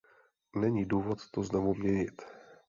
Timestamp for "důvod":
0.85-1.29